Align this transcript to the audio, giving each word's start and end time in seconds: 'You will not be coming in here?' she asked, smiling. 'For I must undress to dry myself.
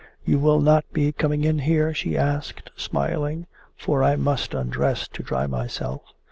'You 0.25 0.39
will 0.39 0.59
not 0.61 0.83
be 0.91 1.11
coming 1.11 1.43
in 1.43 1.59
here?' 1.59 1.93
she 1.93 2.17
asked, 2.17 2.71
smiling. 2.75 3.45
'For 3.77 4.01
I 4.03 4.15
must 4.15 4.55
undress 4.55 5.07
to 5.09 5.21
dry 5.21 5.45
myself. 5.45 6.01